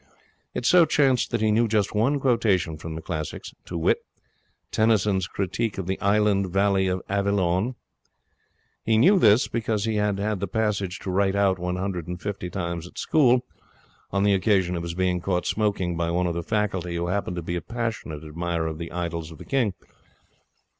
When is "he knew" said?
1.41-1.67, 8.83-9.19